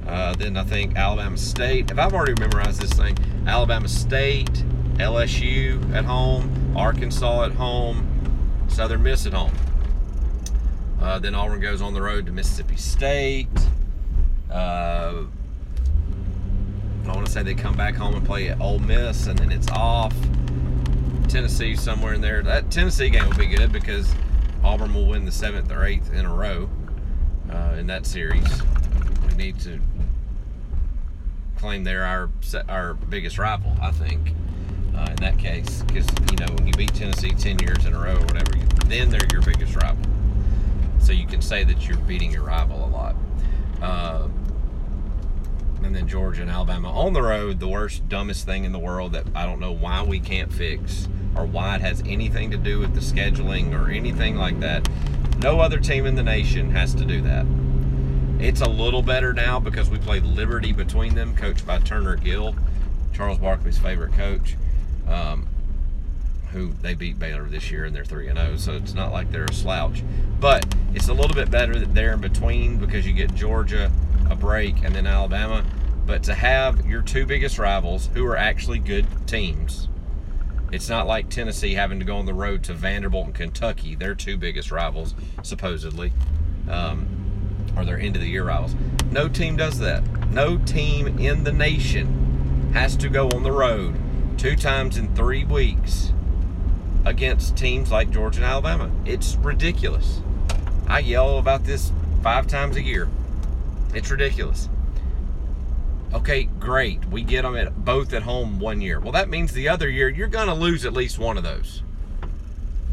Uh, 0.08 0.34
then 0.36 0.58
I 0.58 0.64
think 0.64 0.96
Alabama 0.96 1.38
State. 1.38 1.92
If 1.92 2.00
I've 2.00 2.14
already 2.14 2.40
memorized 2.40 2.82
this 2.82 2.94
thing, 2.94 3.18
Alabama 3.46 3.88
State, 3.88 4.52
LSU 4.96 5.94
at 5.94 6.06
home, 6.06 6.76
Arkansas 6.76 7.46
at 7.46 7.52
home, 7.52 8.08
Southern 8.68 9.04
Miss 9.04 9.26
at 9.26 9.34
home. 9.34 9.54
Uh, 11.02 11.20
then 11.20 11.34
Auburn 11.34 11.60
goes 11.60 11.82
on 11.82 11.94
the 11.94 12.02
road 12.02 12.26
to 12.28 12.32
Mississippi 12.32 12.76
State. 12.76 13.48
Uh, 14.52 15.24
I 17.06 17.08
want 17.08 17.26
to 17.26 17.32
say 17.32 17.42
they 17.42 17.56
come 17.56 17.76
back 17.76 17.96
home 17.96 18.16
and 18.16 18.26
play 18.26 18.50
at 18.50 18.62
Ole 18.62 18.80
Miss, 18.80 19.28
and 19.28 19.38
then 19.38 19.52
it's 19.52 19.70
off. 19.72 20.14
Tennessee 21.28 21.76
somewhere 21.76 22.14
in 22.14 22.22
there. 22.22 22.44
That 22.44 22.70
Tennessee 22.70 23.10
game 23.10 23.28
will 23.28 23.38
be 23.38 23.48
good 23.48 23.72
because 23.72 24.14
Auburn 24.64 24.94
will 24.94 25.08
win 25.08 25.26
the 25.26 25.32
seventh 25.32 25.72
or 25.72 25.86
eighth 25.86 26.14
in 26.14 26.26
a 26.26 26.34
row 26.34 26.70
uh, 27.52 27.76
in 27.78 27.88
that 27.88 28.06
series. 28.06 28.62
We 29.28 29.34
need 29.36 29.60
to 29.62 29.80
claim 31.58 31.84
they're 31.84 32.06
our 32.06 32.30
our 32.70 32.94
biggest 32.94 33.38
rival. 33.38 33.76
I 33.82 33.92
think 33.92 34.34
uh, 34.96 35.08
in 35.10 35.16
that 35.18 35.38
case, 35.38 35.84
because 35.84 36.08
you 36.32 36.38
know 36.38 36.54
when 36.54 36.68
you 36.68 36.74
beat 36.74 36.94
Tennessee 36.94 37.32
ten 37.32 37.60
years 37.60 37.86
in 37.86 37.94
a 37.94 38.00
row 38.00 38.16
or 38.16 38.26
whatever, 38.26 38.52
then 38.86 39.10
they're 39.10 39.28
your 39.32 39.42
biggest 39.42 39.76
rival. 39.76 40.04
So 41.00 41.12
you 41.12 41.26
can 41.26 41.42
say 41.42 41.64
that 41.64 41.88
you're 41.88 41.98
beating 41.98 42.32
your 42.32 42.44
rival 42.44 42.86
a 42.86 42.90
lot. 42.90 43.16
Uh, 43.82 44.28
and 45.84 45.96
then 45.96 46.08
Georgia 46.08 46.44
and 46.44 46.52
Alabama 46.52 46.92
on 46.92 47.14
the 47.14 47.24
road, 47.24 47.60
the 47.60 47.68
worst, 47.68 48.08
dumbest 48.08 48.46
thing 48.46 48.66
in 48.66 48.72
the 48.72 48.80
world 48.80 49.14
that 49.14 49.26
I 49.34 49.48
don't 49.48 49.60
know 49.60 49.72
why 49.72 50.04
we 50.04 50.20
can't 50.20 50.54
fix 50.54 51.08
or 51.36 51.46
why 51.46 51.76
it 51.76 51.82
has 51.82 52.02
anything 52.06 52.52
to 52.52 52.58
do 52.58 52.80
with 52.80 52.94
the 52.94 53.00
scheduling 53.00 53.74
or 53.74 53.90
anything 53.90 54.36
like 54.36 54.60
that. 54.60 54.88
No 55.40 55.60
other 55.60 55.80
team 55.80 56.06
in 56.06 56.16
the 56.16 56.24
nation 56.24 56.72
has 56.72 56.94
to 56.96 57.06
do 57.06 57.22
that. 57.22 57.46
It's 58.40 58.62
a 58.62 58.70
little 58.70 59.02
better 59.02 59.34
now 59.34 59.60
because 59.60 59.90
we 59.90 60.00
played 60.00 60.24
Liberty 60.24 60.74
between 60.74 61.16
them, 61.16 61.36
coached 61.36 61.66
by 61.66 61.80
Turner 61.80 62.16
Gill, 62.16 62.56
Charles 63.14 63.38
Barkley's 63.38 63.78
favorite 63.78 64.14
coach 64.14 64.56
um, 65.12 65.48
who 66.52 66.74
they 66.82 66.94
beat 66.94 67.20
Baylor 67.20 67.44
this 67.46 67.72
year 67.72 67.86
and 67.86 67.96
they're 67.96 68.06
3 68.06 68.28
0. 68.28 68.58
So 68.58 68.74
it's 68.74 68.94
not 68.94 69.12
like 69.12 69.32
they're 69.32 69.46
a 69.46 69.54
slouch. 69.54 70.04
But 70.40 70.66
it's 70.94 71.08
a 71.08 71.14
little 71.14 71.36
bit 71.36 71.52
better 71.52 71.78
that 71.80 71.94
they're 71.94 72.14
in 72.14 72.22
between 72.22 72.78
because 72.78 73.06
you 73.06 73.14
get 73.14 73.34
Georgia 73.36 73.92
a 74.30 74.36
break 74.36 74.84
and 74.84 74.96
then 74.96 75.08
Alabama. 75.08 75.64
But 76.06 76.24
to 76.24 76.34
have 76.34 76.86
your 76.86 77.02
two 77.02 77.26
biggest 77.26 77.58
rivals 77.58 78.10
who 78.14 78.26
are 78.26 78.38
actually 78.38 78.80
good 78.80 79.06
teams, 79.28 79.88
it's 80.72 80.88
not 80.88 81.06
like 81.06 81.30
Tennessee 81.30 81.74
having 81.74 82.00
to 82.00 82.06
go 82.06 82.18
on 82.18 82.26
the 82.26 82.34
road 82.34 82.64
to 82.64 82.74
Vanderbilt 82.74 83.26
and 83.26 83.36
Kentucky, 83.36 83.96
their 83.96 84.16
two 84.16 84.38
biggest 84.38 84.72
rivals, 84.72 85.16
supposedly, 85.44 86.14
um, 86.70 87.08
or 87.76 87.84
their 87.84 88.00
end 88.00 88.16
of 88.16 88.22
the 88.22 88.30
year 88.30 88.46
rivals. 88.46 88.76
No 89.12 89.28
team 89.28 89.58
does 89.58 89.80
that. 89.80 90.04
No 90.30 90.58
team 90.58 91.20
in 91.20 91.44
the 91.44 91.52
nation 91.52 92.72
has 92.74 92.96
to 92.98 93.10
go 93.10 93.28
on 93.30 93.44
the 93.44 93.52
road 93.52 94.00
two 94.38 94.56
times 94.56 94.98
in 94.98 95.14
three 95.14 95.44
weeks 95.44 96.14
against 97.06 97.58
teams 97.58 97.92
like 97.92 98.10
Georgia 98.10 98.38
and 98.38 98.46
Alabama. 98.46 98.90
It's 99.06 99.36
ridiculous. 99.36 100.22
I 100.88 101.00
yell 101.00 101.38
about 101.38 101.66
this 101.66 101.92
five 102.22 102.48
times 102.48 102.78
a 102.78 102.82
year. 102.82 103.10
It's 103.94 104.10
ridiculous. 104.10 104.70
Okay, 106.14 106.44
great. 106.44 107.06
We 107.06 107.24
get 107.24 107.44
them 107.44 107.56
at 107.56 107.86
both 107.86 108.14
at 108.14 108.24
home 108.24 108.60
one 108.60 108.82
year. 108.82 109.00
Well, 109.00 109.14
that 109.14 109.30
means 109.30 109.54
the 109.54 109.70
other 109.70 109.90
year 109.90 110.10
you're 110.10 110.28
going 110.28 110.48
to 110.48 110.54
lose 110.54 110.86
at 110.86 110.94
least 110.94 111.18
one 111.18 111.38
of 111.38 111.44
those. 111.44 111.84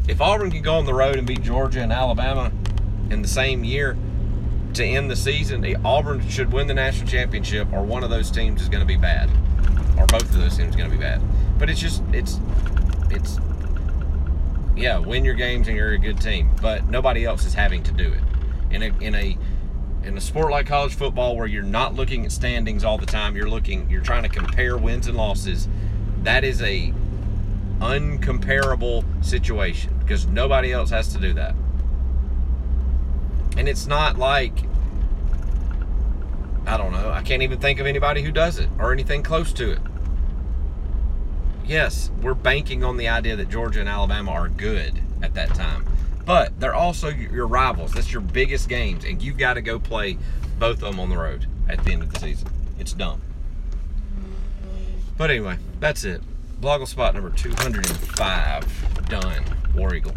If 0.07 0.21
Auburn 0.21 0.51
can 0.51 0.61
go 0.61 0.75
on 0.75 0.85
the 0.85 0.93
road 0.93 1.17
and 1.17 1.27
beat 1.27 1.41
Georgia 1.41 1.81
and 1.81 1.91
Alabama, 1.91 2.51
in 3.09 3.21
the 3.21 3.27
same 3.27 3.63
year 3.63 3.97
to 4.73 4.83
end 4.83 5.09
the 5.09 5.15
season, 5.15 5.65
Auburn 5.85 6.27
should 6.29 6.51
win 6.51 6.67
the 6.67 6.73
national 6.73 7.07
championship, 7.07 7.71
or 7.73 7.83
one 7.83 8.03
of 8.03 8.09
those 8.09 8.31
teams 8.31 8.61
is 8.61 8.69
going 8.69 8.81
to 8.81 8.87
be 8.87 8.97
bad, 8.97 9.29
or 9.97 10.05
both 10.07 10.23
of 10.23 10.33
those 10.33 10.57
teams 10.57 10.75
are 10.75 10.77
going 10.77 10.89
to 10.89 10.95
be 10.95 11.01
bad. 11.01 11.21
But 11.57 11.69
it's 11.69 11.79
just 11.79 12.01
it's 12.13 12.39
it's 13.09 13.39
yeah, 14.75 14.97
win 14.97 15.25
your 15.25 15.33
games 15.33 15.67
and 15.67 15.75
you're 15.75 15.91
a 15.91 15.97
good 15.97 16.21
team, 16.21 16.55
but 16.61 16.87
nobody 16.87 17.25
else 17.25 17.45
is 17.45 17.53
having 17.53 17.83
to 17.83 17.91
do 17.91 18.13
it. 18.13 18.21
In 18.71 18.83
a 18.83 18.97
in 18.99 19.15
a 19.15 19.37
in 20.09 20.17
a 20.17 20.21
sport 20.21 20.49
like 20.49 20.65
college 20.65 20.95
football 20.95 21.37
where 21.37 21.45
you're 21.45 21.61
not 21.61 21.93
looking 21.93 22.25
at 22.25 22.31
standings 22.31 22.83
all 22.83 22.97
the 22.97 23.05
time, 23.05 23.35
you're 23.35 23.49
looking 23.49 23.87
you're 23.89 24.01
trying 24.01 24.23
to 24.23 24.29
compare 24.29 24.75
wins 24.75 25.07
and 25.07 25.15
losses. 25.15 25.69
That 26.23 26.43
is 26.43 26.61
a 26.63 26.91
uncomparable 27.79 29.05
situation 29.23 29.97
because 29.99 30.25
nobody 30.25 30.73
else 30.73 30.89
has 30.89 31.13
to 31.13 31.19
do 31.19 31.33
that. 31.33 31.53
And 33.55 33.69
it's 33.69 33.85
not 33.85 34.17
like 34.17 34.57
I 36.65 36.75
don't 36.75 36.91
know, 36.91 37.11
I 37.11 37.21
can't 37.21 37.43
even 37.43 37.59
think 37.59 37.79
of 37.79 37.85
anybody 37.85 38.23
who 38.23 38.31
does 38.31 38.57
it 38.57 38.69
or 38.79 38.91
anything 38.91 39.21
close 39.21 39.53
to 39.53 39.71
it. 39.73 39.79
Yes, 41.65 42.09
we're 42.23 42.33
banking 42.33 42.83
on 42.83 42.97
the 42.97 43.07
idea 43.07 43.35
that 43.35 43.49
Georgia 43.49 43.79
and 43.79 43.87
Alabama 43.87 44.31
are 44.31 44.49
good 44.49 45.03
at 45.21 45.35
that 45.35 45.49
time. 45.53 45.85
But 46.29 46.59
they're 46.59 46.75
also 46.75 47.07
your 47.07 47.47
rivals. 47.47 47.91
That's 47.93 48.13
your 48.13 48.21
biggest 48.21 48.69
games, 48.69 49.03
and 49.03 49.19
you've 49.19 49.39
got 49.39 49.55
to 49.55 49.63
go 49.63 49.79
play 49.79 50.19
both 50.59 50.83
of 50.83 50.91
them 50.91 50.99
on 50.99 51.09
the 51.09 51.17
road 51.17 51.47
at 51.67 51.83
the 51.83 51.91
end 51.91 52.03
of 52.03 52.13
the 52.13 52.19
season. 52.19 52.47
It's 52.77 52.93
dumb. 52.93 53.19
But 55.17 55.31
anyway, 55.31 55.57
that's 55.79 56.03
it. 56.03 56.21
Blogle 56.61 56.87
spot 56.87 57.15
number 57.15 57.31
205 57.31 59.05
done. 59.09 59.43
War 59.73 59.95
Eagle. 59.95 60.13